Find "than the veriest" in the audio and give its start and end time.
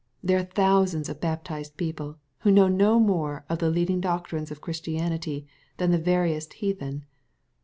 5.77-6.53